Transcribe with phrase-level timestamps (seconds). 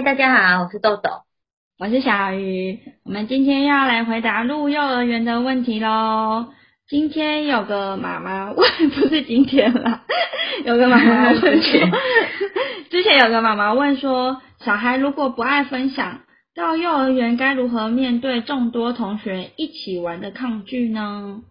[0.00, 1.10] 嗨，大家好，我是豆豆，
[1.78, 2.78] 我是小鱼。
[3.04, 6.46] 我们今天要来回答入幼儿园的问题喽。
[6.88, 8.56] 今天有个妈妈问，
[8.96, 10.06] 不是今天啦，
[10.64, 11.80] 有个妈妈问说，
[12.88, 16.22] 之前有个妈妈问说，小孩如果不爱分享，
[16.54, 21.42] 到幼儿园该如何面对众多同学一起玩的抗拒呢？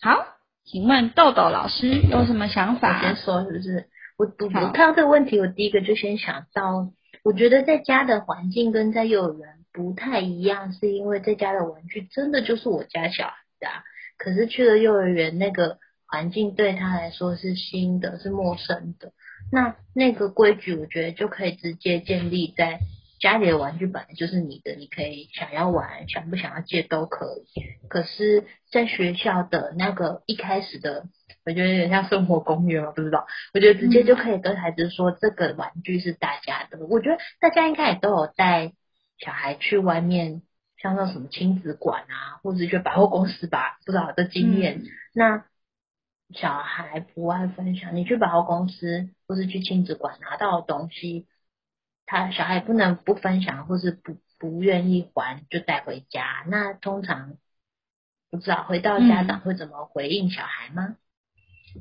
[0.00, 0.26] 好，
[0.64, 2.98] 请问豆豆老师有什么想法？
[2.98, 3.88] 我先说是不是？
[4.16, 6.92] 我我我看到这个问题，我第一个就先想到。
[7.24, 13.84] 我觉得在家的环境跟在幼儿园不太一样，是因为在家的玩具真的就是我家小孩的啊，
[14.18, 19.12] 可是去了幼儿园，那个环境对他来说是新的，是陌生的。
[19.50, 22.80] 那那个规矩，我觉得就可以直接建立在。
[23.22, 27.88] 家里的玩具本来就是你的，你可以想要玩，想不想要借都可以。
[27.88, 31.04] 可是，在学校的那个一开始的，
[31.46, 33.24] 我觉得有点像生活公约嘛，不知道。
[33.54, 36.84] 我觉得直接就可以跟孩子说，这个玩具是大家的。
[36.86, 38.72] 我觉得大家应该也都有带
[39.18, 40.42] 小孩去外面，
[40.76, 44.78] 像那什么亲子馆啊，或者去百货公司吧，不知道的经验。
[44.78, 45.44] 嗯、那
[46.34, 51.28] 小孩不爱分享，你去百货公司或是去亲子馆拿到的东西。
[52.12, 56.44] 他小孩不能不分享，或是不不愿意还就带回家。
[56.46, 57.38] 那通常
[58.30, 60.96] 不知道回到家长会怎么回应小孩吗？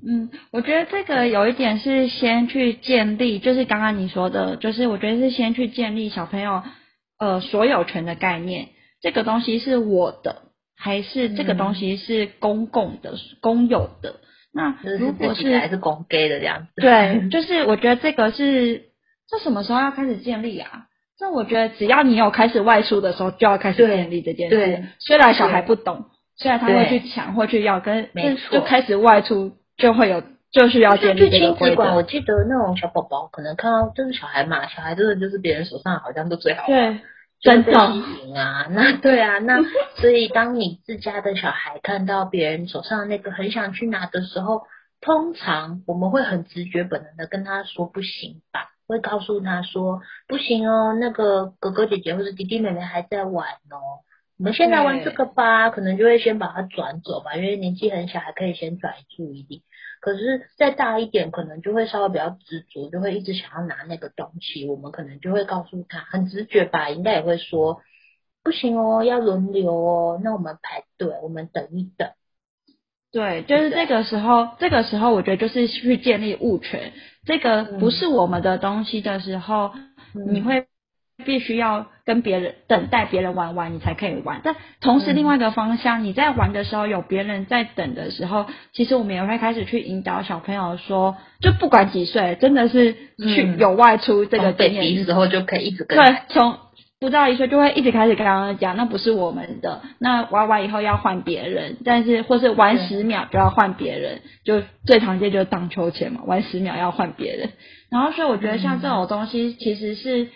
[0.08, 6.64] 嗯，我觉得这个有一点是先去建立，就是刚刚你说的，就是我觉得是先去建立小朋友
[7.20, 8.70] 呃所有权的概念。
[9.02, 10.44] 这个东西是我的，
[10.78, 14.22] 还是这个东西是公共的、嗯、公有的？
[14.54, 16.82] 那如果是还是公给的这样子？
[16.82, 18.91] 对，就是我觉得这个是。
[19.32, 20.88] 这什么时候要开始建立啊？
[21.18, 24.56] 这我觉得只要你有开始外出的时候，就要开始建立这件事。
[24.56, 30.22] 对，虽然小孩不懂，虽然他会去抢或去要，跟没错，就开始外出就会有，
[30.52, 31.54] 就是要建立这个规则。
[31.54, 37.00] 去亲子馆，我记得那种小宝宝可能看到就是小孩嘛，小孩真的就是别人手上好像都最好对，
[37.40, 39.60] 真的啊，那对啊，那
[40.02, 44.64] 所以当你自家的小孩看到别人手上那个很想去拿的时候，
[45.00, 48.71] 通常我们会很直觉本能的跟他说不行吧。
[48.92, 54.04] 会告诉他说不行哦，那个哥哥姐姐或者弟弟妹妹还在玩哦，
[54.38, 59.64] 我们现在玩这个吧，可能就会先把他转走吧，因为年纪很小，还可以先转移注意力。
[60.02, 64.68] 可是再大一点，可能就会稍微比较执着，就会一直想要拿那个东西。
[64.68, 67.82] 我们可能就会告诉他，很直觉吧，应该也会说
[68.44, 72.10] 不行哦，要轮流哦，那我们排队，我们等一等。
[73.14, 76.94] 对，就是这个时候，这个时候我觉得就是去建立物权。
[77.26, 79.72] 这个不是我们的东西的时候，
[80.16, 80.66] 嗯、你会
[81.26, 84.40] 必须要跟别人等待别人玩完，你才可以玩。
[84.44, 96.58] 但同时另外一个方向，嗯、你在玩的时候有别人在等的时候，其实我们也会开始去引导小朋友说，就不管几岁，真的是去有外出这个经验的时候就可以一直跟对从。
[97.02, 107.50] 不到一岁就会一直开始跟他讲，那不是我们的，那玩完以后要换别人，但是或是玩十秒就要换别人，就最常见就是荡秋千嘛，玩十秒要换别人。
[107.90, 110.30] 然后所以我觉得像这种东西，其实是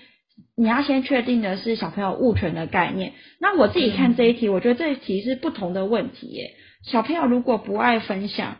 [0.57, 3.13] 你要先确定的是小朋友物权的概念。
[3.39, 6.55] 那我自己看这一题，我觉得这一题是不同的问题耶。
[6.83, 8.57] 小朋友如果不爱分享，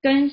[0.00, 0.30] 跟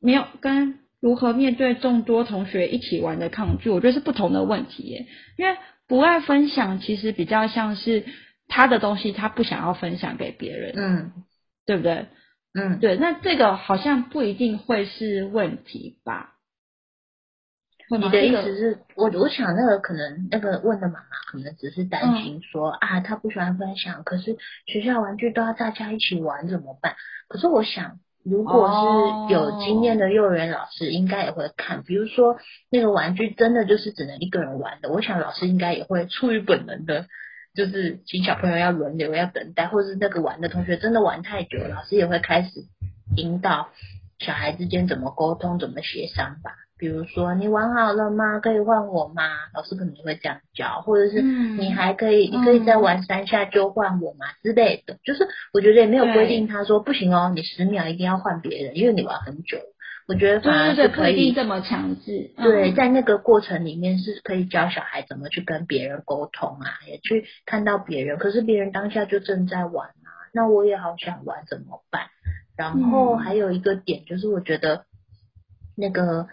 [0.00, 5.56] 没有跟如何面对众多同学一起玩的抗拒，我觉得是不同的问题耶，因为。
[5.90, 8.04] 不爱分享，其实比较像是
[8.46, 11.12] 他的东西，他不想要分享给别人，嗯，
[11.66, 12.06] 对不对？
[12.54, 12.96] 嗯，对。
[12.96, 16.36] 那这个好像不一定会是问题吧？
[17.90, 26.94] 你的意思是，我我想那个可能那个问的妈妈可能只是担心说、嗯、啊，他不喜欢分享，可是学校玩具都要大家一起玩怎么办？
[27.28, 27.98] 可是我想。
[28.22, 31.82] 如果是有经验的幼儿园老师，应该也会看。
[31.82, 32.36] 比如说
[32.70, 37.06] 那个玩具真的就是只能一个人玩的，我想老师应该也会出于本能的，
[37.54, 42.50] 就是请小朋友要轮流要等待，或者是那个玩的同学真的玩太久，老师也会开始
[43.16, 43.68] 引导
[44.18, 46.52] 小孩之间怎么沟通、怎么协商吧。
[46.80, 48.40] 比如说，你玩好了吗？
[48.40, 49.22] 可以换我吗？
[49.52, 54.24] 老师可能会这样教，或者是你还可以，嗯、你可以再玩三下就换我吗？
[54.42, 54.96] 之类的。
[55.04, 59.58] 就是我觉得也没有规定他说不行哦，你十秒一定要换别人，因为你玩很久。
[60.08, 62.30] 我觉得反而是可以这么强制。
[62.38, 72.06] 对，在那个过程里面是可以教小孩怎么去跟别人沟通啊，也去看到别人，可是别人当下就正在玩啊，那我也好想玩怎么办？
[72.56, 74.86] 然后还有一个点就是，我觉得
[75.76, 76.26] 那个。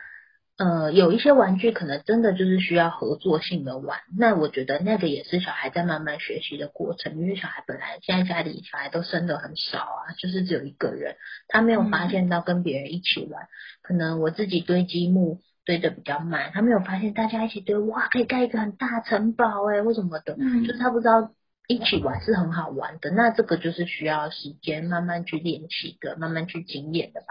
[0.58, 11.16] 呃，有一些玩具可能真的就是需要合作性的玩，那我觉得那个也是小孩在慢慢学习的过程，因为小孩本来现在家里小孩都生的很少啊，就是只有一个人，
[11.48, 13.48] 他没有发现到跟别人一起玩，嗯、
[13.84, 21.32] 可能我自己堆积木堆的比较慢，他没有发现大家一起堆，哇，可以盖一个很大城堡哎，或什么的，嗯，就是他不知道
[21.68, 23.12] 一起玩是很好玩的。
[23.12, 27.28] 那这个就是需要时间慢慢去练习的，慢慢去经验的吧。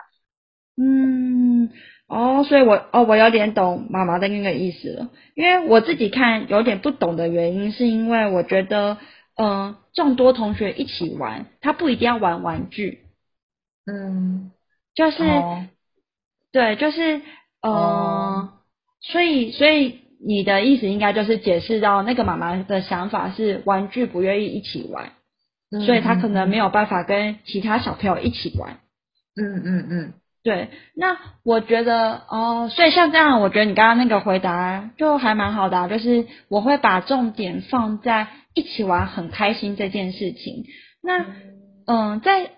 [0.78, 1.70] 嗯，
[2.08, 8.98] 哦，所以我哦，我有点懂妈妈的那个意思了，因为我自己看有点不懂的原因，是因为我觉得，
[9.34, 13.00] 嗯、呃，众多同学一起玩，他不一定要玩玩具，
[13.86, 14.52] 嗯，
[14.94, 15.66] 就是，哦、
[16.52, 17.22] 对，就是，
[17.60, 18.52] 呃，哦、
[19.00, 25.10] 所以，所以你的意思应该就是解释到那个妈妈的想法是玩具不愿意一起玩，
[25.72, 28.78] 嗯、所以他可能没有办法跟其他小朋友一起玩，
[29.34, 29.88] 嗯嗯嗯。
[29.90, 30.14] 嗯
[30.46, 40.62] 对，那我觉得哦，所以像这样，我觉得你刚刚那个回答就还蛮好的啊，就是我会把重点放在一起玩很开心这件事情。
[41.02, 41.18] 那
[41.88, 42.52] 嗯、呃，在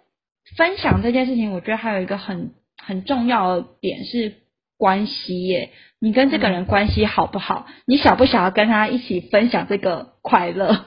[0.55, 4.35] 分享这件事情，我觉得还有一个很很重要的点是
[4.77, 7.67] 关系耶，你跟这个人关系好不好？
[7.87, 10.85] 你想不想要跟他一起分享这个快乐？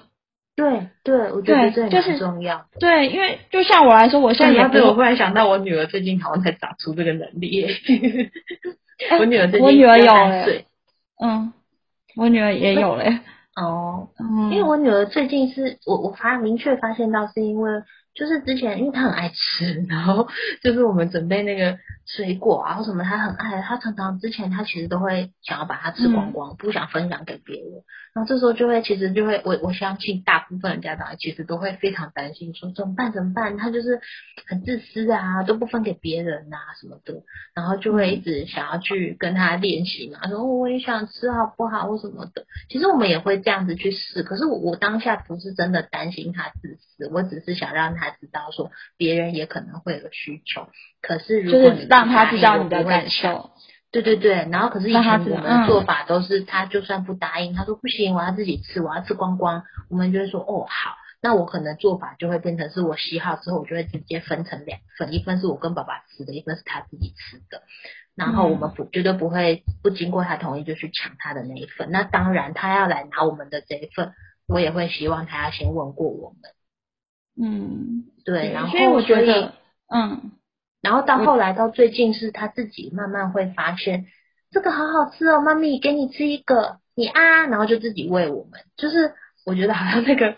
[0.56, 2.65] 对对，我觉得这很重要。
[2.80, 7.65] 对，因为就像我来说，我现在也对我忽然想到，我女儿最近好像才长出这个能力。
[9.19, 10.65] 我女儿最近我女儿有岁，
[11.24, 11.53] 嗯，
[12.15, 13.19] 我女儿也有嘞。
[13.56, 17.71] 哦，嗯，因为我女儿最近是我我发明确发现到是因为。
[18.13, 20.28] 就是之前，因为他很爱吃，然后
[20.62, 27.72] 就是我们准备那个水果啊或什么，他很爱，他常常之前他其实都会想要把它吃光光，嗯、不想分享给别人。
[28.13, 33.56] 然后这时候就会，其实就会，我我相信大部分的家长其实都会非常担心，说怎么办怎么办？
[33.56, 34.02] 他就是
[34.46, 37.24] 很自私啊，都不分给别人啊什么的，
[37.56, 42.44] 然后就会一直想要去跟他练习嘛，说我也想吃好不好或什么的。
[42.68, 48.00] 其实我们也会这样子去试，可是我我当下不是真的担心他自私，我只是想让他。
[48.01, 50.68] 他知道说别人也可能会有需求，
[51.01, 53.51] 可是如果你让他知道你的感受，
[53.92, 67.63] 对对对，然后可是以前我们的做法都是，他就算不答应，他说不行，我要自己吃，我要吃光光，我们就会说哦好，那我可能做法就会变成是我洗好之后，我就会直接分成两份，一份是我跟爸爸吃的，一份是他自己吃的，
[68.15, 74.13] 然后我们不绝对不会不经过他同意就去抢他的那一份，那当然他要来拿我们的这一份，
[74.48, 76.39] 我也会希望他要先问过我们。
[77.39, 79.54] 嗯，对，然后所以我觉得，
[79.88, 80.31] 嗯，
[80.81, 84.07] 然后到后来到最近是他自己慢慢会发现，
[84.51, 89.13] 这个好好吃哦，妈咪给你吃一个，你啊，然后就自己喂我们，就是
[89.45, 90.36] 我觉得好像那个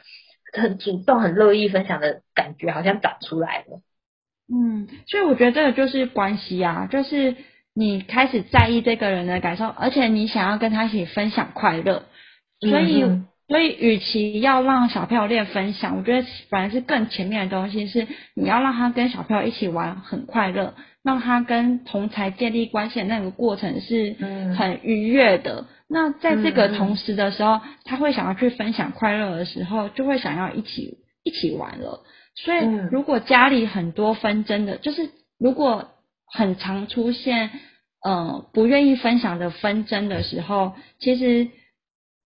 [0.53, 3.81] 很主动、很乐意分享的感觉好像长出来了。
[4.53, 7.35] 嗯，所以我觉得这个就是关系啊，就是
[7.73, 12.03] 你开始在意这个人的感受，而且你想要跟他一起分享快乐，
[12.59, 13.03] 所以。
[13.03, 20.73] 嗯所以，与其要让小朋友练分享，我觉得反而是更前面的东西是，你要让他跟小朋友一起玩很快乐，
[21.03, 24.15] 让他跟同才建立关系的那个过程是
[24.57, 25.57] 很愉悦的。
[25.61, 32.03] 嗯、那在这个同时的时候，他会想要去分享快乐的时候，就会想要一起一起玩了。
[32.33, 32.57] 所以，
[32.91, 35.91] 如果家里很多纷争的，就是如果
[36.25, 37.51] 很常出现
[38.03, 41.49] 呃不愿意分享的纷争的时候，其实。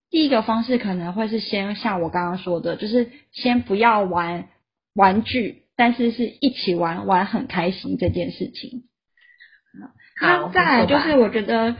[0.10, 4.48] 第一个方式可能会是先像我刚刚说的，就是先不要玩
[4.96, 8.84] 玩具，但是是一起玩，玩很开心这件事情。
[10.20, 11.72] 好，那再来就是我觉得，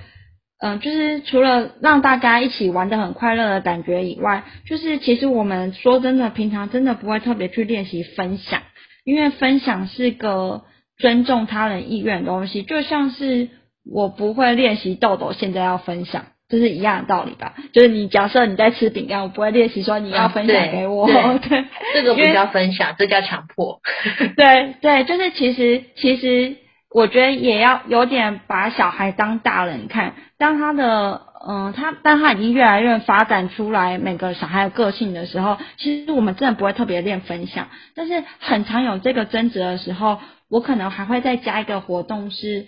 [0.60, 8.62] 嗯、呃，就是除了让大家一起玩的很快乐的感觉以外，就是其实我们说真的，平常真的不会特别去练习分享，
[9.06, 10.66] 因为分享是个
[10.98, 13.50] 尊重他人意愿的东西，就像是
[13.90, 16.26] 我不会练习豆豆现在要分享。
[16.50, 17.56] 这是一样的道理吧？
[17.74, 21.06] 就是你假设你在吃饼干，我不会练习说你要分享给我。
[21.06, 23.82] 啊、对， 对这个不叫分享，为这叫强迫。
[24.38, 26.56] 对对，就是其实其实
[26.90, 30.14] 我觉得也要有点把小孩当大人看。
[30.38, 37.68] 当他的嗯，他当他已经越来越发展出来每个小孩的个性的时候，其实我们真的不会特别练分享。
[37.94, 42.68] 但是很常有这个争执的时候，我可能还会再加一个活动是，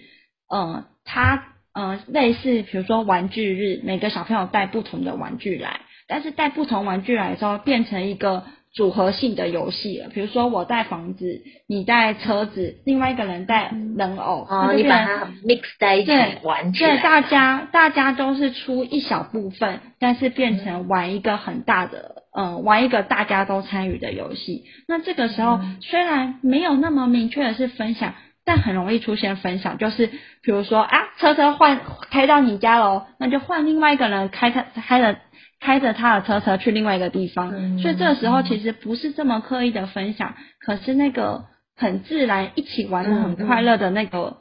[0.53, 1.43] 嗯，他。
[1.79, 8.43] 嗯、呃，类似比如说玩具日，每个小朋友带不同的玩具来，但是带不同玩具来的时候，变成一个
[8.74, 10.09] 组合性的游戏了。
[10.09, 14.45] 比如说我带房子，你带车子，另外一个人带人偶，
[14.75, 16.12] 你把它 mix 在一起
[16.43, 16.98] 玩起来。
[16.98, 24.65] 对，大家大家都是出一小部分，但是变成玩一个很大的，嗯、呃，玩一个大家都参与的游戏。
[24.86, 28.13] 那这个时候、嗯、虽然没有那么明确的是分享。
[28.50, 35.20] 但很容易出现分享，就是比如说啊，车车换开到你家喽，那就换另外一个人开他开着
[35.60, 37.51] 开着他的车车去另外一个地方。
[37.53, 44.38] 嗯、所以这个时候其实不是这么刻意的分享，可是那个很自然一起玩的很快乐的那个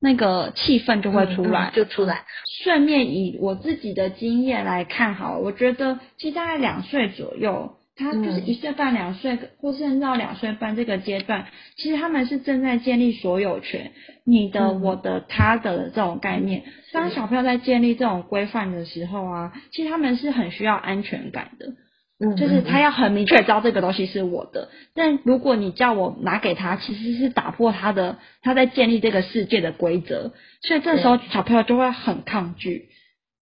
[0.00, 2.22] 那个气氛就会出来，就出来。
[2.64, 7.74] 顺便以我自己的经验来看，好，我觉得其实大概两岁左右。
[8.00, 13.92] 他就是一岁半、两岁，或甚至到两岁半这个阶段，其实他们是正在建立所有权，
[14.24, 16.64] 你的、我的、他的这种概念。
[16.92, 21.74] 当小朋友在建立这种规范的时候啊，其实他们是很需要安全感的，
[22.18, 24.70] 嗯，就是他要很明确知道这个东西是我的。
[24.94, 32.88] 但如果你叫我拿给他，其实是打破他的他在建立这个世界的规则，所以这时候小朋友就会很抗拒。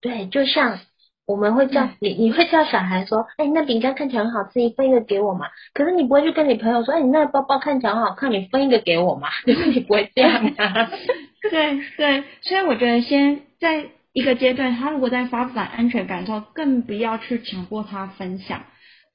[0.01, 0.79] 对，就像。
[1.29, 5.45] 我们会叫你，你会叫小孩说，哎，那饼干看起来很好吃，你分一个给我嘛。
[5.75, 9.29] 可是你不会去跟你朋友说，哎，你那个包包看起来很好看，你分一个给我嘛。
[9.45, 10.89] 就是你不会这样啊。
[11.51, 18.63] 对对，所以我觉得先在一个阶段，他如果在发展安全感之后，更不要去强迫他分享。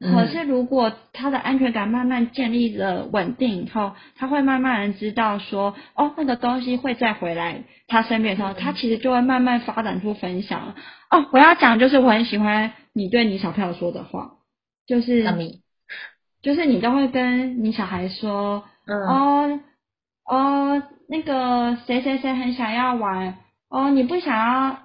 [0.00, 10.74] 可是，如果他的安全感慢慢建立了稳定以后，他会慢慢的知道说，哦，那个东西会再回来他身边的时候，他其实就会慢慢发展出分享。
[11.10, 14.32] 哦，我要讲就是我很喜欢你对你小朋友说的话，
[14.86, 15.22] 就是，
[16.42, 19.60] 就是你都会跟你小孩说，嗯，哦，
[20.26, 23.38] 哦，那个谁谁谁很想要玩，
[23.70, 24.78] 哦，你不想要，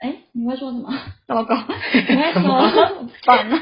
[0.00, 0.94] 哎，你会说什么？
[1.26, 3.58] 糟糕，你会说，烦了。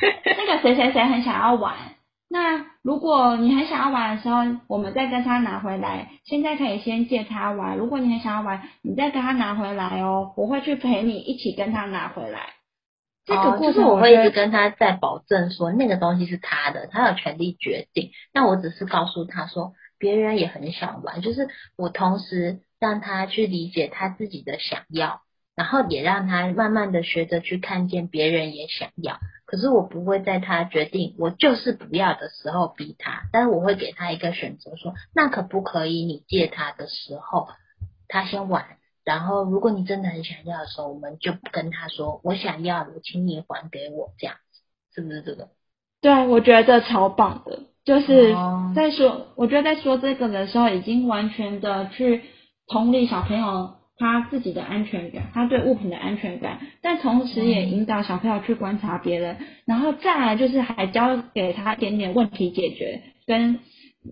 [0.36, 1.76] 那个谁谁谁很想要玩，
[2.28, 6.10] 那如果你很想要玩的时候，我们再跟他拿回来。
[6.24, 10.32] 现在可以先借他玩，如果你很想要玩，你再跟他拿回来哦。
[10.36, 12.50] 我会去陪你一起跟他拿回来。
[13.24, 18.10] 这个故事、哦、就是我会一直跟他在保证说，那个东西是他的，他有权利决定。
[18.32, 25.20] 那我只是告诉他说，别人也很想玩，就是我同时让他去理解他自己的想要，
[25.56, 29.18] 然后也让他慢慢的学着去看见别人也想要。
[29.50, 37.48] 可是我不会在他决定我就是不要的时候逼他，但是我会给他一个选择，说那可不可以你借他的时候
[38.08, 44.60] 他先玩，然后如果你真的很想要的时候，我们就跟他说我想要的，请你还给我，这样子
[44.94, 45.48] 是不是这个？
[46.02, 48.36] 对，我觉得超棒的，就是
[48.76, 52.22] 在说，我觉得在说这个的时候，已经完全的去
[52.66, 53.77] 同理小朋友。
[53.98, 63.58] 他自己的安全感，他对物品的安全感，但同时也引导小朋友去观察别人，嗯、然后再来就是还教给他一点点问题解决，跟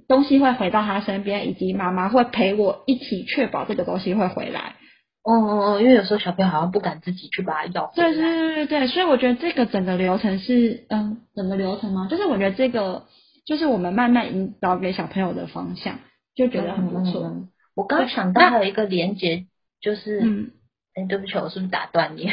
[0.08, 4.74] 东西会回到他身边，以及妈妈会陪我一起确保这个东西会回来。
[5.22, 8.08] 哦哦哦，因为有时候小朋友好像不敢自己去把它要回来。
[8.10, 12.08] 对对对对对，所以我觉得这个整个流程是嗯，整个流程吗？
[12.10, 13.04] 就是我觉得这个
[13.44, 15.98] 就是我们慢慢引导给小朋友的方向，
[16.34, 17.22] 就觉得很不错。
[17.22, 19.46] 嗯、我刚刚想到还有一个连接。
[19.80, 20.50] 就是，嗯，
[20.94, 22.30] 哎，对不起，我是不是打断你？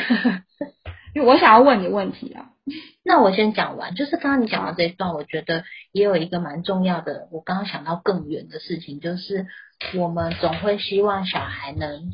[1.15, 2.49] 因为我想要问你问题啊。
[3.05, 7.27] 那我先讲完，就是刚刚你讲到这一段，我觉得也有一个蛮重要的。
[7.31, 9.45] 我刚刚想到更远的事情，就是
[9.95, 12.11] 我们总会希望小孩能。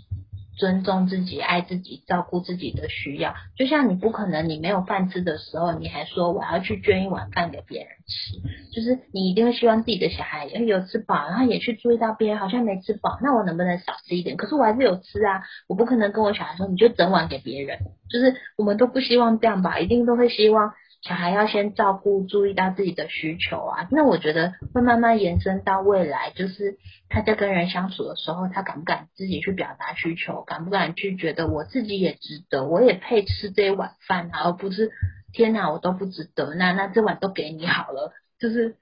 [0.60, 3.34] 尊重自己，爱自己，照顾自己的需要。
[3.58, 8.38] 就像你不可能，你没有饭吃的时候，你还说我要去捐一碗饭给别人吃。
[8.76, 14.36] 就是你一定会希望自己的小孩有吃饱，然后也去注意到别人好像没吃饱，那我能不能少吃一点？
[14.36, 17.80] 可是我还是有吃啊，我不可能跟我小孩说你就整碗给别人。
[18.12, 20.74] 就是我们都不希望这样吧，一定都会希望。
[21.02, 26.78] 小孩要先照顾、注意到自己的需求啊，那我觉得会慢慢延伸到未来，就是
[27.08, 34.92] 他在跟人相处的时候，他敢不敢自己去表达需求，敢不敢去觉得我自己也值得，我也配吃这一碗饭啊，而不是
[35.32, 38.76] 天哪，我都不值得，那那这碗都给你好了，就是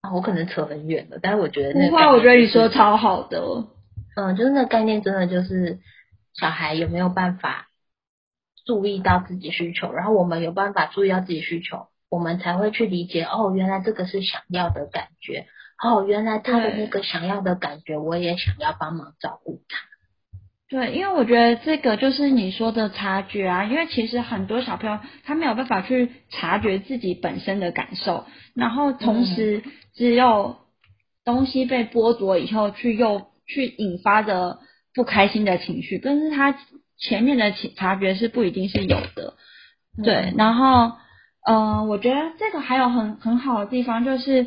[0.00, 3.40] 啊，我可能扯很远了，但是我觉得那个，我觉得你说超好的，
[4.14, 5.80] 嗯，就是那个概念真的就是
[6.34, 7.66] 小孩有没有办法。
[8.64, 15.46] 注意到自己需求，然后我们有办法注意到自己需求，我们才会去理解哦，原来这个是想要的感觉，
[15.82, 19.76] 哦，原来他的那个想要的感觉，我也想要帮忙照顾他。
[20.70, 29.62] 对，因为我觉得这个就是你说的察觉啊，因为其实很多小朋友他没有办法去察觉自己本身的感受，然后同时
[29.94, 30.56] 只有
[31.22, 34.58] 东西被剥夺以后，去又去引发的
[34.94, 36.56] 不开心的情绪，但是他。
[36.98, 39.34] 前面的察觉是不一定是有的，
[40.02, 40.92] 对，嗯、然后，
[41.46, 44.46] 嗯、呃，我觉得这个还有很很好的地方就是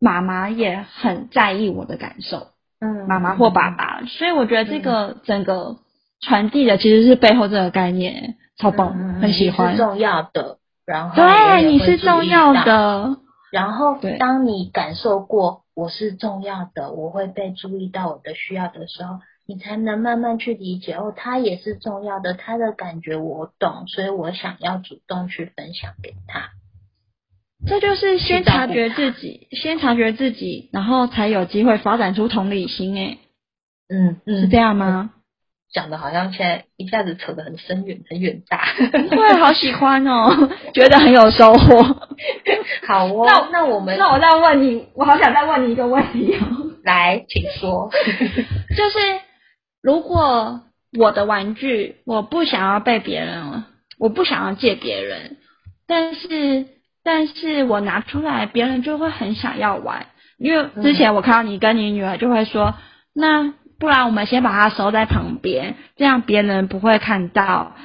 [0.00, 2.48] 妈妈也很在意我的感受，
[2.80, 5.76] 嗯，妈妈或爸爸，嗯、所以我觉得这个整个
[6.20, 13.16] 传递的其实是背后这个概念，超棒，嗯、很喜欢，是重要的，然后对，你是重要的，
[13.52, 19.20] 然后当你感受过我是重要的，我会被注意到我的需要的时候。
[19.46, 26.50] 你才能慢慢去理解哦，他也是重要的，他的感觉我懂，所以我想要主动去分享给他。
[27.66, 33.18] 这就是先察觉自己，先察觉自己，然后才有机会发展出同理心哎。
[33.88, 35.10] 嗯嗯，是这样吗？
[35.72, 41.82] 讲的好像现在一下子扯得很深远很远大，对，好喜欢哦， 觉得很有收获。
[42.86, 46.46] 好哦，那那我们那我再问你，我好想再问你一个问题哦。
[46.84, 47.90] 来，请说。
[48.76, 48.98] 就是
[49.86, 50.62] 如果
[50.98, 53.62] 我的玩具我不想要被别人，
[54.00, 55.36] 我不想要借别人，
[55.86, 56.66] 但是
[57.04, 60.06] 但是我拿出来，别人就会很想要玩，
[60.38, 62.74] 因为之前我看到你跟你女儿就会说，
[63.14, 67.76] 那不然我们先把它收在旁边，这样别人不会看到，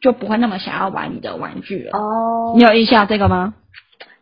[0.00, 1.98] 就不会那么想要玩你的玩具了。
[1.98, 3.52] 哦，你有印象这个吗？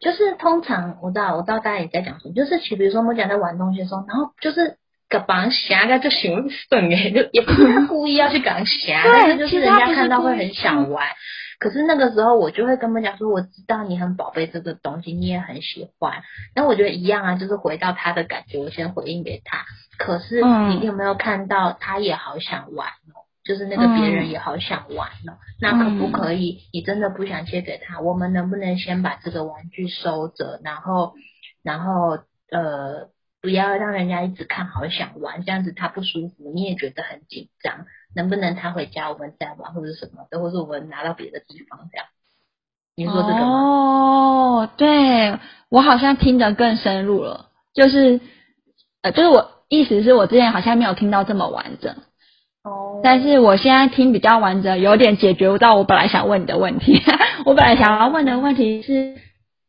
[0.01, 4.79] 就是通常我知道，我知道大家也在讲什么，就是其比如说我们讲在玩东西的时候，然后就是
[5.11, 11.07] 个绑虾个就喜欢顺诶， 就也不是他故意要去绑虾， 但是就是人家看到会很想玩。
[11.59, 16.23] 可是那个时候我就会跟他们讲说，我知道你很宝贝这个东西，你也很喜欢。
[16.55, 19.67] 那我觉得一样啊，就是回到他的感觉，我先回应给他。
[19.99, 23.29] 可是你有没有看到他也好想玩哦？
[23.45, 25.37] 就是那个别人也好想玩哦。
[25.61, 26.61] 那可不可以？
[26.73, 28.01] 你真的不想借给他？
[28.01, 31.13] 我们能不能先把这个玩具收着，然后，
[31.63, 32.19] 然后
[32.51, 33.09] 呃，
[33.43, 37.87] 不要让人家一直看好想玩，这样子他不舒服，你也觉得很紧张。
[38.15, 42.07] 能不能他回家我们再玩，或者什么的，或者我们拿到别的地方这样？
[42.97, 43.47] 你说这个吗？
[43.47, 48.21] 哦，对，我好像听得更深入了，就是
[49.03, 51.95] 呃，就是我意思是我之前好像没有听到这么完整。
[52.65, 53.01] 哦。
[53.03, 57.01] 但是我现在听比较完整，有点解决不到我本来想问你的问题。
[57.47, 59.17] 我本来想要问的问题是，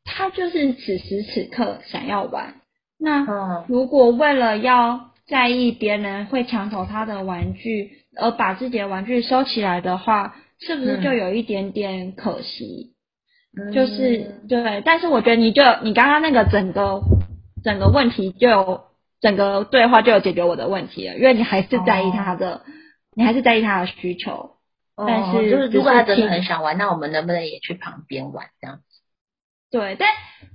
[0.04, 2.56] 他就是此时此刻想要玩，
[3.01, 12.93] 那如果为了要在意别人会抢走他的玩具，而把自己的玩具收起来的话，是不是就有一点点可惜？
[13.58, 17.01] 嗯、就是对，但是我觉得你就你刚刚那个整个
[17.63, 18.81] 整个问题就有
[19.19, 22.62] 整个对话就有解决我的问题了，因为你还是在意他的，哦、
[23.15, 24.52] 你还是在意他的需求。
[24.95, 28.84] 哦、但是就是如果他真的很想玩，那我们能不能也去旁边玩这样子？
[29.71, 30.10] 对，但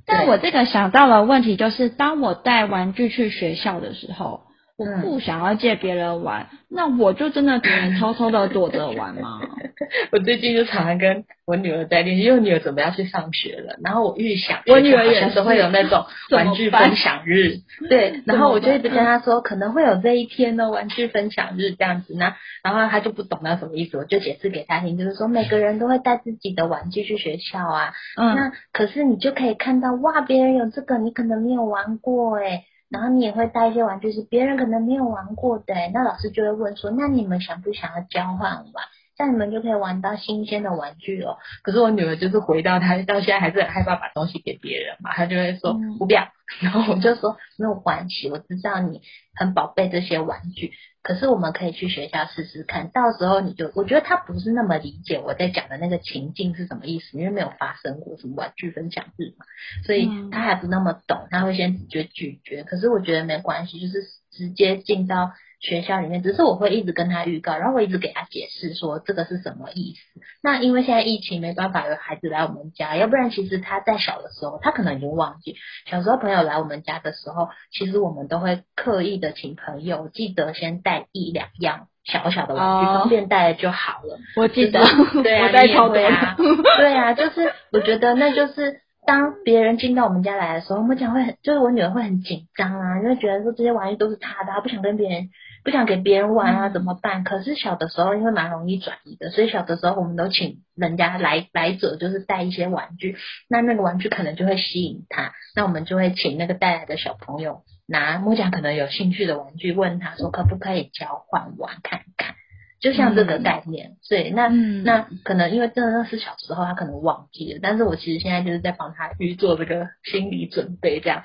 [0.06, 4.42] 但我这个想到了问题就是，当我带玩具去学校的时候。
[4.78, 9.40] 我不想要借别人玩，嗯、那我就真的只能偷偷的躲着玩吗？
[10.12, 17.58] 我最近就常常跟我女儿在练习，因为我女儿准备要去上学了，然后我预想我女儿也是会有那种 玩具分享日，
[17.88, 32.64] 对，然后我就一直跟她说可能会有这一天的玩具分享日这样子呢，然后她就不懂那什么意思，我就解释给她听，就是说每个人都会带自己的玩具去学校啊，嗯，那可是你就可以看到哇，别人有这个，你可能没有玩过诶。
[32.88, 38.84] 然后你也会带一些玩具是别人可能没有玩过的，那老师就会问说，那你们想不想要交换玩？
[39.16, 41.38] 这样你们就可以玩到新鲜的玩具哦。
[41.62, 46.28] 可是我女儿就是回到她到现在还是很害怕把东西给别人嘛，她就会说不要。
[46.60, 49.02] 然后我就说没有关系，我知道你
[49.34, 50.70] 很宝贝这些玩具。
[51.02, 59.44] 可是我们可以去学校试试看，到时候你就，我觉得她不是那么理解我在讲的那个情境是什么意思，因为没有发生过什么玩具分享日嘛，
[59.84, 62.62] 所以她还不那么懂，她会先直接拒绝。
[62.62, 65.32] 可是我觉得没关系，就是直接进到。
[65.66, 70.20] 学校里面，只是我会一直跟他预告，然后我一直给他解释说这个是什么意思。
[70.40, 75.56] 那因为现在疫情没办法有孩子来我们家，要不然其实他在小的时候，他可能已经忘记
[75.90, 84.18] 小时候朋友来我们家的时候，其实我们都会刻意的请朋友记得先带一两样小小的玩具，方便带就好了。
[84.36, 84.80] 我记得，
[85.24, 86.36] 对啊，你也会啊，
[86.78, 95.28] 对啊，就是我觉得那就是当别人进到我们家来的时候，我们讲会很，就是我女儿会很紧张啊，因为觉得说这些玩具都是她的，她不想跟别人。
[95.66, 97.24] 不想给别人玩啊，怎么办？
[97.24, 103.16] 可是小的时候因为蛮容易转移的，所以小的时候我们都请人家来来者，就是带一些玩具，
[103.48, 112.36] 那那个玩具可能就会吸引他，那我们就会请那个带来的小朋友拿木匠可能有兴趣的玩具，问他说可不可以交换玩看看，
[112.80, 113.88] 就像这个概念。
[113.88, 121.24] 嗯、所以那、嗯、那可能因为真的是小时候他可能忘记了，但是我其实现在就是在帮他去做这个心理准备，这样。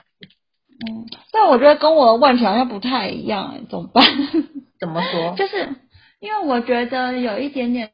[0.89, 4.03] 嗯，但我觉得跟我的问题好像不太一样，哎，怎么办？
[4.79, 5.35] 怎么说？
[5.35, 5.69] 就是
[6.19, 7.91] 因为我觉得有一点点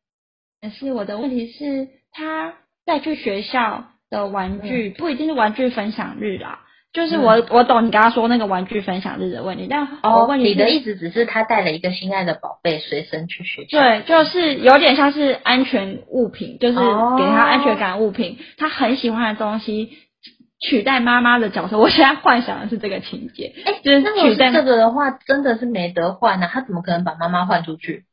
[0.77, 2.53] 是我的问题是，他
[2.85, 6.61] 带去学校的玩具不一定是玩具分享日啦。
[6.93, 13.77] 就是我我懂你刚刚说那个玩具分享日的问题，但我问你，你的意思只是他带了一个心爱的宝贝随身去学校？
[13.79, 19.89] 对，就是有点像是安全物品，就是给他安全感物品，他很喜欢的东西。
[20.59, 23.53] 取代妈妈的角色，我现在幻想的是这个情节。
[23.65, 26.49] 哎、欸，就是取代这个的话，真的是没得换呢、啊。
[26.51, 28.05] 他怎么可能把妈妈换出去？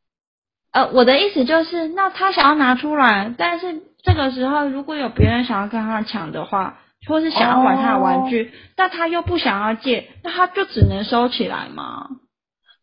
[0.71, 12.09] 呃，我的意思就是，那他想要拿出来，但是这个时候如果有别人想要跟他抢的话，或是想要玩他的玩具，哦、但他又不想要借，那他就只能收起来嘛？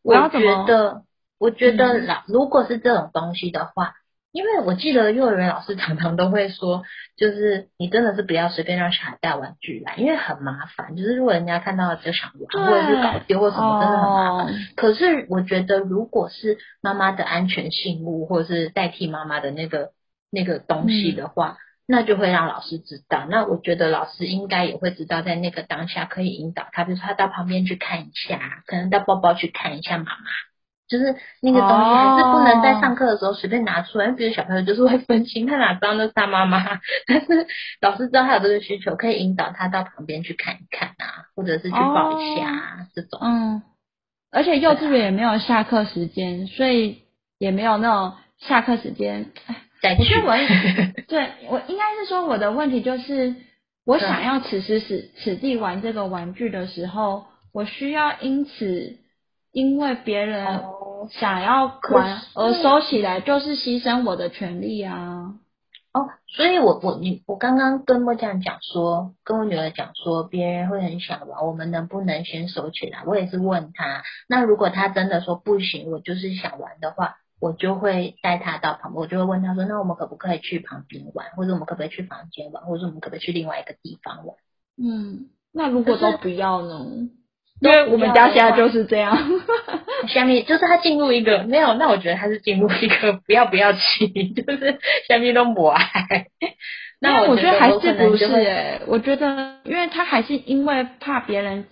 [0.03, 1.03] 我觉得，
[1.39, 3.93] 我觉得啦如果是这种东西的话。
[4.31, 6.83] 因为我记得幼儿园老师常常都会说，
[7.17, 10.95] 就是你真的是不要随便让小孩带玩具来，因为很麻烦。
[10.95, 14.53] 就是如果人家看到了就想玩，或者是搞丢或什么，真的很麻烦。
[14.53, 14.57] 哦。
[14.77, 19.89] 可是我觉得，如果是妈妈的安全信物，或者是代替妈妈的那个
[20.31, 23.25] 那个东西的话，嗯，那就会让老师知道。
[23.29, 30.31] 那我觉得老师应该也会知道，在那个当下可以引导他，比如说他到旁边去看一下，可能到包包去看一下妈妈。
[30.91, 36.81] 就是那个东西还是不能在上课的时候随便拿出来，因为比如小朋友就是会分心，他哪知道那是他妈妈？
[37.07, 37.47] 但是
[37.79, 43.19] 老师知道他有这个需求，可以引导他到旁边去看一看啊，或者是去抱一下啊，哦，这种。
[43.23, 43.61] 嗯，
[44.33, 47.03] 而且幼稚园也没有下课时间，所以
[47.39, 49.31] 也没有那种下课时间
[49.81, 50.19] 再去。
[50.19, 50.35] 我
[51.07, 53.33] 对我应该是说我的问题就是，
[53.85, 58.97] 我想要此时此此地玩这个玩具的时候，我需要因此。
[59.51, 60.63] 因为别人
[61.09, 65.35] 想要玩而收起来，就是牺牲我的权利啊！
[65.93, 73.03] 哦，所以我我你我刚刚跟我这样讲说，跟我女儿讲说，别人会很想玩，我们能不能先收起来？
[73.05, 84.37] 我也是问他，那如果他真的说不行，我就是想玩的话，我就会带他到旁边，我就会问他说，那我们可不可以去旁边玩，或者我们可不可以去房间玩，或者我们可不可以去另外一个地方玩？
[84.81, 87.09] 嗯，那如果都不要呢？
[87.61, 89.15] 因为我们家现在就是这样，
[90.09, 95.83] 下面就是他进入一个没有，那我觉得他是进入一个不要不要气， 就是下面都不爱。
[96.99, 101.65] 那我觉得还是不是诶、欸、我觉得，因为他还是因为怕别人，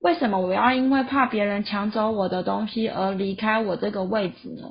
[0.00, 4.68] 为什么我要因为怕别人抢走我的东西而离开我这个位置呢？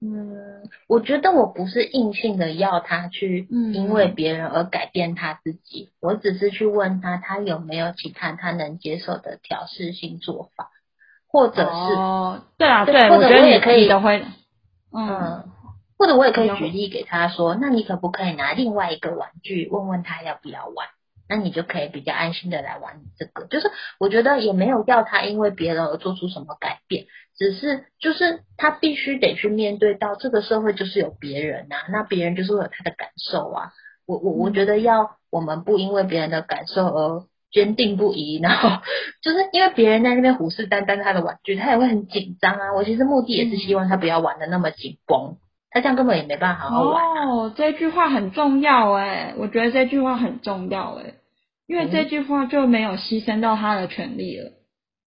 [0.00, 5.90] 嗯，我觉得我不是硬性的要他去，因为别人而改变他自己。
[5.90, 5.94] 嗯。
[6.00, 10.70] 我只是去问他，他有没有其他他能接受的调试性做法，
[11.26, 14.24] 或者是，哦，对啊，对，或者我也可以的会，
[14.92, 15.48] 嗯，
[15.98, 20.86] 或者我也可以举例给他说，那你可不可以拿另外一个玩具问问他要不要玩？
[21.28, 23.46] 那你就可以比较安心的来玩这个。
[23.46, 27.06] 就是我觉得也没有要他因为别人而做出什么改变。
[27.38, 33.70] 只是就是他必须得去面对到这个社会就是有别人呐、啊，那别人就是会有他的感受啊。
[34.06, 38.82] 我我我觉得要我们不因为别人的感受而坚定不移，然后
[39.22, 42.74] 就是因为别人在那边虎视眈眈他的玩具，他也会很紧张啊。
[42.74, 45.36] 我其实目的也是希望他不要玩的那么紧绷，
[45.70, 47.28] 他这样根本也没办法好好玩、啊。
[47.28, 51.14] 哦，这句话很重要哎，我觉得这句话很重要哎，
[51.68, 54.50] 因为这句话就没有牺牲到他的权利了。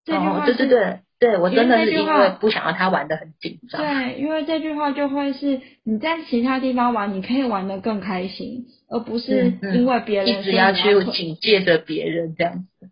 [0.04, 1.00] 这句话、哦、对对对。
[1.22, 3.80] 对，我真的是因为不想让他玩的很紧张。
[3.80, 12.90] 对，因为这句话就会是你在其他地方玩，你可以玩的更开心，而不是因为别人、嗯嗯、一直要去警戒着别人这样子。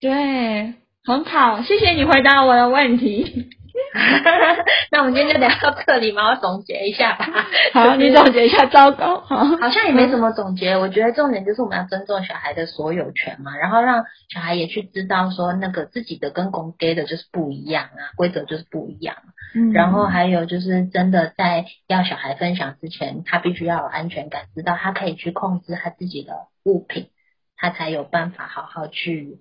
[0.00, 3.48] 对，很好，谢谢你回答我的问题。
[4.90, 7.26] 那我们今天就聊到这里嘛，我总结一下吧。
[7.74, 8.62] 好， 你总结一下。
[8.66, 10.78] 糟糕，好，好像也没什么总结。
[10.78, 19.16] 我觉得重点就是我们要尊重小孩的所有权嘛，然后让小孩也去知道说那个自己的跟公给的就是不一样啊，规则就是不一样。
[19.54, 19.72] 嗯。
[19.72, 26.32] 然后还有就是真的在要小孩分享之前，他必须要有安全感，知道他可以去控制他自己的
[26.64, 27.08] 物品，
[27.56, 29.38] 他才有办法好好去。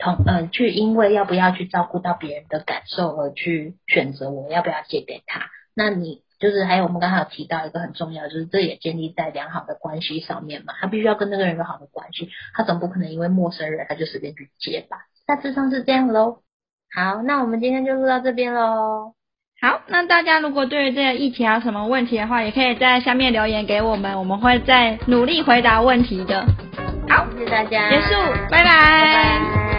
[0.00, 5.42] 同呃，去因为要不要去照顾到别人的感受而去选择我要不要借给他。
[5.74, 10.74] 那你就是还有我们刚才有提到一个很重要，就是这也建立在良好的关系上面嘛。
[10.80, 14.96] 他必须要跟那个人有好的关系，他总不可能因为陌生人他就随便去借吧。
[15.26, 16.38] 大致上是这样喽。
[16.92, 19.12] 好，那我们今天就录到这边喽。
[19.60, 26.44] 好，那大家如果对于这个议题有什么问题的话，也可以在下面留言给我们，我们会再努力回答问题的。
[27.08, 28.14] 好，谢谢大家，结束，
[28.50, 29.69] 拜拜。